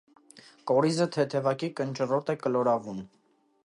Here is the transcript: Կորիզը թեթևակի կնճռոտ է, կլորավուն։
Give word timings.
Կորիզը 0.71 1.07
թեթևակի 1.17 1.71
կնճռոտ 1.81 2.35
է, 2.37 2.41
կլորավուն։ 2.47 3.09